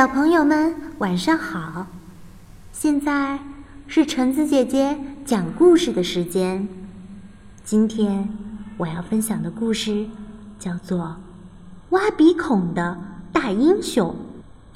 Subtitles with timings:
[0.00, 1.86] 小朋友们，晚上好！
[2.72, 3.38] 现在
[3.86, 6.66] 是橙子姐姐讲故事的时间。
[7.64, 8.26] 今天
[8.78, 10.06] 我要分享的故事
[10.58, 10.98] 叫做
[11.90, 12.96] 《挖鼻孔的
[13.30, 14.16] 大英雄》，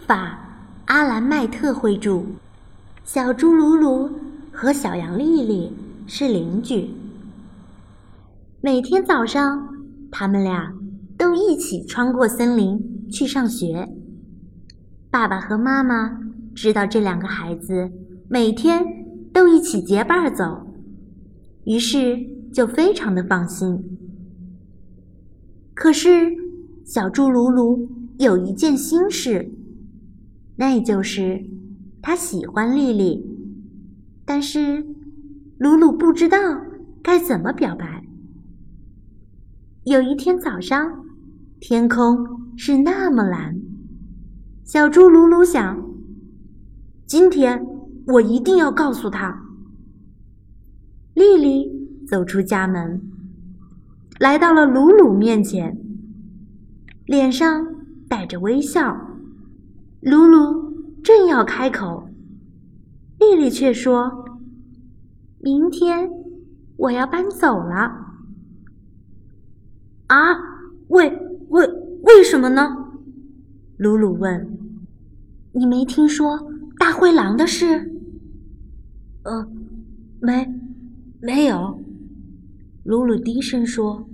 [0.06, 0.38] 法
[0.84, 2.22] 阿兰麦特绘著。
[3.02, 4.10] 小猪鲁鲁
[4.52, 5.72] 和小羊丽丽
[6.06, 6.90] 是邻居，
[8.60, 9.74] 每天早上，
[10.12, 10.74] 他们俩
[11.16, 13.88] 都一起穿过森林去上学。
[15.14, 16.18] 爸爸和妈妈
[16.56, 17.88] 知道这两个孩子
[18.28, 18.84] 每天
[19.32, 20.66] 都一起结伴走，
[21.66, 22.18] 于是
[22.52, 23.96] 就非常的放心。
[25.72, 26.34] 可是
[26.84, 29.52] 小猪鲁鲁有一件心事，
[30.56, 31.48] 那就是
[32.02, 33.24] 他喜欢丽丽，
[34.24, 34.84] 但是
[35.58, 36.38] 鲁鲁不知道
[37.04, 38.04] 该怎么表白。
[39.84, 41.04] 有一天早上，
[41.60, 42.18] 天空
[42.56, 43.63] 是那么蓝。
[44.64, 45.90] 小猪鲁鲁想
[47.04, 47.66] ：“今天
[48.06, 49.42] 我一定要告诉他。”
[51.12, 51.70] 丽丽
[52.08, 53.02] 走出家门，
[54.18, 55.78] 来到了鲁鲁面前，
[57.04, 57.66] 脸上
[58.08, 58.96] 带着微笑。
[60.00, 62.08] 鲁鲁正要开口，
[63.18, 64.24] 丽丽却说
[65.40, 66.10] ：“明天
[66.78, 67.92] 我要搬走了。”
[70.08, 70.34] 啊？
[70.88, 71.10] 为
[71.50, 71.66] 为
[72.04, 72.83] 为什么呢？
[73.76, 74.56] 鲁鲁问
[75.52, 77.90] ：“你没听说大灰狼的事
[79.24, 79.48] ？”“呃，
[80.20, 80.48] 没，
[81.20, 81.82] 没有。”
[82.84, 84.08] 鲁鲁低声说。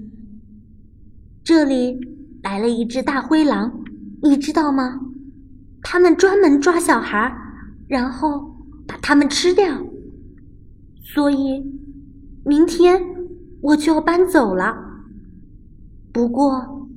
[1.45, 2.01] “这里
[2.43, 3.85] 来了一只大灰狼，
[4.23, 4.99] 你知道吗？
[5.83, 7.37] 他们专门抓小孩，
[7.87, 9.85] 然后把他们吃掉。
[11.03, 11.63] 所以，
[12.47, 13.03] 明天
[13.61, 14.75] 我就要搬走了。
[16.13, 16.89] 不过，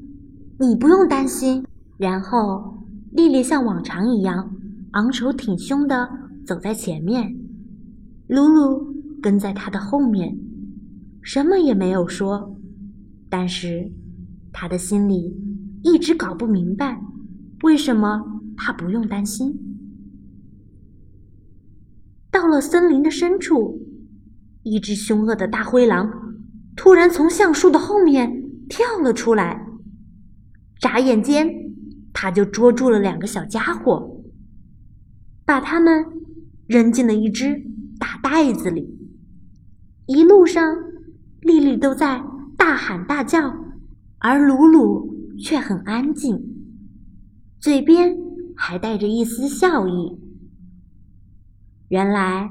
[0.59, 1.65] 你不用担心。”
[1.97, 4.55] 然后，丽丽像往常一样
[4.91, 6.09] 昂首挺胸地
[6.45, 7.35] 走在前面，
[8.27, 10.37] 鲁鲁跟在她的后面，
[11.21, 12.57] 什么也没有说。
[13.29, 13.91] 但是，
[14.51, 15.35] 他的心里
[15.83, 17.01] 一直搞不明白，
[17.63, 18.23] 为什么
[18.57, 19.57] 他不用担心。
[22.29, 23.79] 到了森林的深处，
[24.63, 26.11] 一只凶恶的大灰狼
[26.75, 29.65] 突然从橡树的后面跳了出来，
[30.79, 31.62] 眨眼间。
[32.23, 34.23] 他就捉住了两个小家伙，
[35.43, 36.05] 把他们
[36.67, 37.61] 扔进了一只
[37.99, 38.97] 大袋子里。
[40.05, 40.73] 一路上，
[41.41, 42.23] 丽丽都在
[42.57, 43.53] 大喊大叫，
[44.19, 46.41] 而鲁鲁却很安静，
[47.59, 48.15] 嘴边
[48.55, 50.17] 还带着一丝笑意。
[51.89, 52.49] 原来，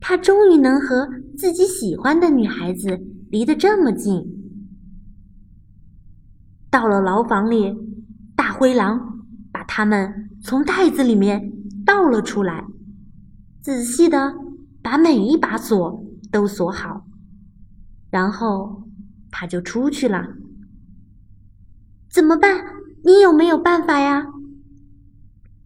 [0.00, 4.24] 他终于能和自己喜欢的女孩子离得这么近。
[6.70, 7.85] 到了牢房里。
[8.58, 9.20] 灰狼
[9.52, 11.52] 把它们从袋子里面
[11.84, 12.64] 倒了出来，
[13.60, 14.34] 仔细的
[14.82, 16.02] 把每一把锁
[16.32, 17.04] 都锁好，
[18.08, 18.88] 然后
[19.30, 20.26] 他就出去了。
[22.08, 22.64] 怎么办？
[23.04, 24.26] 你有没有办法呀？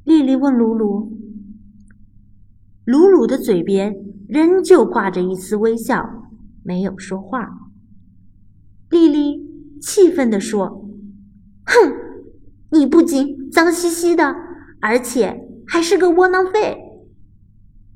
[0.02, 1.16] 丽丽问鲁鲁。
[2.84, 3.94] 鲁鲁的嘴边
[4.28, 6.28] 仍旧挂着一丝微笑，
[6.64, 7.70] 没有说话。
[8.88, 10.86] 丽丽气愤地说：“！”
[12.72, 14.36] 你不仅脏兮兮的，
[14.80, 16.78] 而且还是个窝囊废。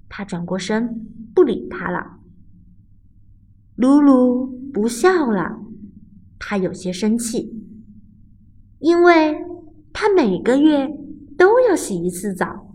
[0.09, 2.19] 他转过身，不理他了。
[3.77, 5.59] 鲁鲁不笑了，
[6.39, 7.53] 他有些生气，
[8.79, 9.37] 因为
[9.93, 10.89] 他每个月
[11.37, 12.73] 都要洗一次澡，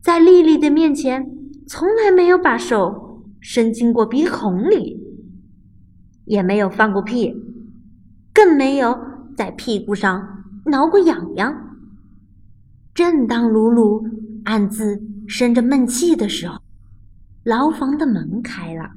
[0.00, 1.30] 在丽丽的面前
[1.66, 5.00] 从来没有把手伸进过鼻孔里，
[6.24, 7.34] 也没有放过屁，
[8.34, 8.98] 更没有
[9.36, 10.37] 在屁股上。
[10.68, 11.54] 挠过痒痒。
[12.94, 14.04] 正当鲁鲁
[14.44, 16.60] 暗自生着闷气的时候，
[17.44, 18.90] 牢房的门开了，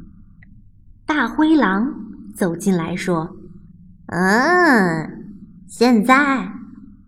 [1.06, 1.94] 大灰狼
[2.36, 3.36] 走进来说
[4.08, 5.36] ：“嗯，
[5.68, 6.52] 现在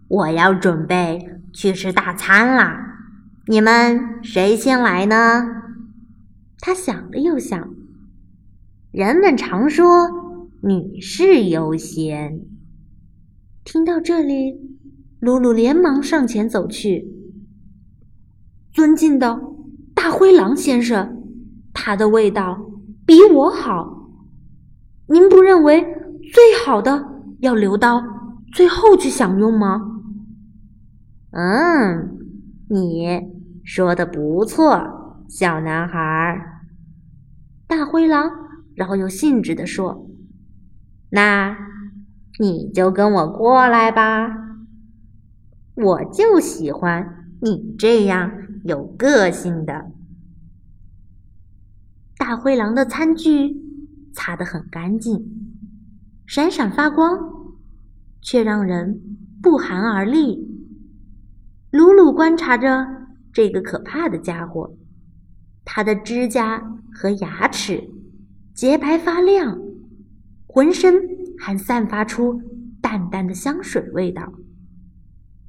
[0.07, 2.77] 我要准备去吃大餐了，
[3.47, 5.43] 你们谁先来呢？”
[6.61, 7.73] 他想了又想，
[8.91, 10.09] 人们常说
[10.61, 12.39] 女士优先。
[13.65, 14.59] 听到这里，
[15.19, 17.07] 鲁鲁连忙上前走去。
[18.73, 19.39] 尊敬的
[19.93, 21.23] 大灰狼先生，
[21.73, 22.59] 它的味道
[23.05, 24.09] 比我好，
[25.07, 25.81] 您不认为
[26.33, 28.03] 最好的要留到
[28.51, 29.81] 最后去享用吗？
[31.31, 32.19] 嗯，
[32.69, 33.07] 你
[33.63, 36.63] 说的不错，小男孩。
[37.65, 38.29] 大灰狼
[38.75, 40.09] 饶有兴致地说
[41.09, 41.55] ：“那。”
[42.39, 44.29] 你就跟我过来吧。
[45.75, 48.31] 我就喜欢你这样
[48.63, 49.91] 有个性的。
[52.17, 53.57] 大灰狼的餐具
[54.13, 55.25] 擦得很干净，
[56.25, 57.19] 闪闪发光，
[58.21, 60.47] 却让人不寒而栗。
[61.71, 62.87] 鲁鲁观察着
[63.33, 64.77] 这个可怕的家伙，
[65.65, 66.63] 他的指甲
[66.93, 67.89] 和牙齿
[68.53, 69.59] 洁白发亮，
[70.45, 71.12] 浑身
[71.45, 72.41] 还散发出
[72.81, 74.31] 淡淡的香水味道。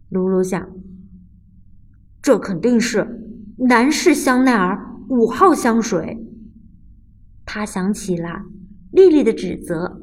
[0.08, 0.68] 鲁鲁想，
[2.20, 3.06] 这肯定是
[3.58, 6.18] 男士香奈儿五号香水。
[7.46, 8.42] 他想起了
[8.90, 10.00] 丽丽的指责，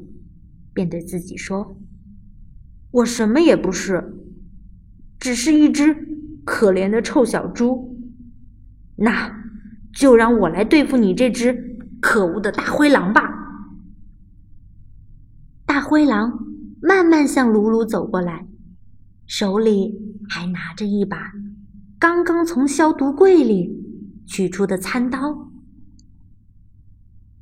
[0.72, 1.76] 便对自己说
[2.90, 4.14] ：“我什么也不是，
[5.20, 5.94] 只是一只
[6.46, 8.00] 可怜的臭小猪。
[8.96, 9.44] 那
[9.92, 13.28] 就让我来对付你这只可恶的大灰狼吧。”
[15.92, 16.46] 灰狼
[16.80, 18.46] 慢慢向鲁鲁走过来。
[19.26, 21.32] 手里还拿着一把
[21.98, 23.78] 刚刚从消毒柜里
[24.26, 25.52] 取出的餐刀。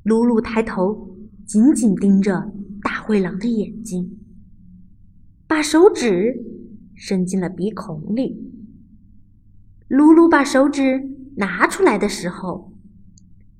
[0.03, 1.15] 鲁鲁抬头，
[1.45, 2.51] 紧紧盯着
[2.83, 4.19] 大灰狼的眼睛，
[5.47, 6.35] 把手指
[6.93, 8.51] 伸进了鼻孔里。
[9.87, 12.73] 鲁鲁把手指拿出来的时候，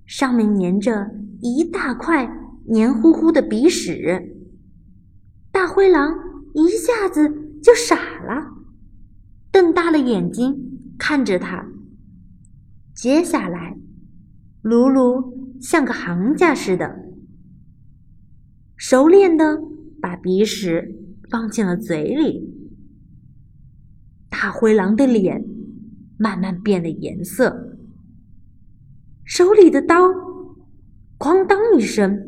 [0.05, 2.29] 上面粘着一大块
[2.65, 4.37] 黏糊糊的鼻屎。
[5.61, 6.17] 大灰狼
[6.55, 7.21] 一下子。
[7.61, 8.55] 就傻了，
[9.51, 11.67] 瞪大了眼睛看着他。
[12.95, 13.77] 接下来，
[14.63, 17.13] 鲁鲁像个行家似的，
[18.75, 19.61] 熟练的
[20.01, 20.95] 把鼻屎
[21.29, 22.51] 放进了嘴里。
[24.31, 25.45] 大灰狼的脸
[26.17, 27.77] 慢慢变了颜色，
[29.23, 30.09] 手里的刀
[31.19, 32.19] 哐当一声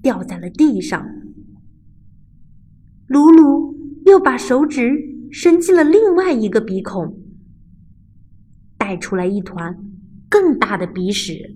[0.00, 1.19] 掉在了地上。
[3.10, 3.70] 鲁鲁。
[4.06, 4.90] 又把手指
[5.30, 7.16] 伸进了另外一个鼻孔，
[8.76, 9.78] 带出来一团
[10.28, 11.54] 更大的鼻屎，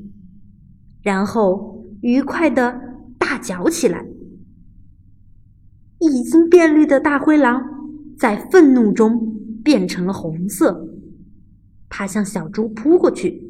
[1.02, 2.78] 然后愉快的
[3.18, 4.06] 大嚼起来。
[5.98, 7.60] 已经变绿的大灰狼
[8.16, 9.34] 在愤怒中
[9.64, 10.86] 变成了红色，
[11.88, 13.42] 它向小猪扑过去。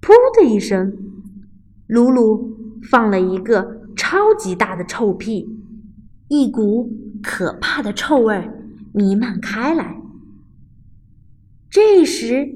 [0.00, 0.96] 噗的一声，
[1.88, 5.57] 鲁鲁放了一个超级大的臭屁，
[6.28, 6.90] 一股。
[7.20, 8.48] 可怕的臭味
[8.92, 10.00] 弥漫开来。
[11.68, 12.48] 这时，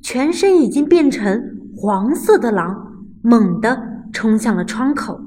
[0.00, 5.20] 全身已经变成黄色的狼猛地冲向了窗口。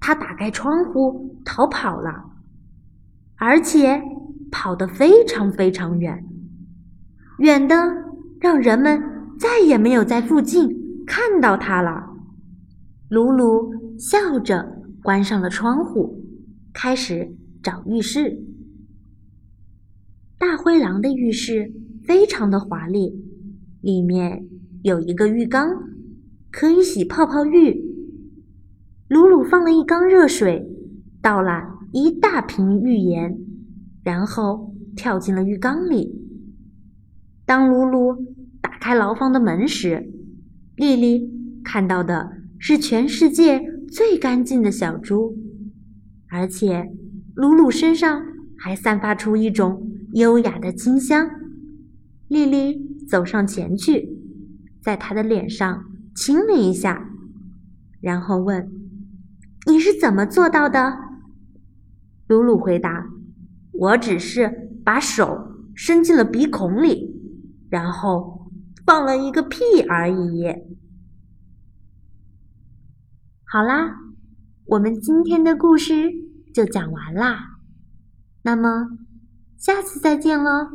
[0.00, 2.24] 他打开窗户逃跑了，
[3.36, 4.02] 而且
[4.50, 6.24] 跑得非常非常远，
[7.40, 7.76] 远的
[8.40, 9.02] 让人们
[9.38, 12.08] 再也没有在附近看到他了。
[13.10, 16.24] 鲁鲁笑着关上了窗户，
[16.72, 17.36] 开始。
[17.62, 18.42] 找浴室，
[20.38, 21.70] 大灰狼的浴室
[22.04, 23.22] 非常的华丽，
[23.82, 24.46] 里面
[24.82, 25.68] 有一个浴缸，
[26.50, 27.84] 可以洗泡泡浴。
[29.08, 30.66] 鲁鲁放了一缸热水，
[31.20, 33.38] 倒了一大瓶浴盐，
[34.02, 36.18] 然后跳进了浴缸里。
[37.44, 38.24] 当鲁鲁
[38.62, 40.10] 打开牢房的门时，
[40.76, 41.30] 丽丽
[41.62, 43.62] 看到的是全世界
[43.92, 45.36] 最干净的小猪，
[46.30, 46.90] 而且。
[47.36, 48.22] 鲁鲁身上
[48.58, 51.30] 还散发出一种优雅的清香。
[52.28, 54.18] 丽丽走上前去，
[54.82, 57.08] 在他的脸上亲了一下，
[58.00, 58.70] 然后问
[59.66, 60.98] ：“你是怎么做到的？”
[62.28, 63.06] 鲁鲁回答
[63.72, 67.18] ：“我只是把手伸进了鼻孔里，
[67.70, 68.50] 然后
[68.84, 70.44] 放了一个屁而已。”
[73.46, 73.96] 好啦，
[74.70, 76.12] 我们今天的故事。
[76.54, 77.58] 就讲完啦，
[78.42, 78.86] 那么
[79.56, 80.70] 下次再见喽。